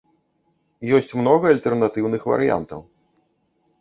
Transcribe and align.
Ёсць 0.99 1.11
многа 1.21 1.45
альтэрнатыўных 1.55 2.21
варыянтаў. 2.33 2.81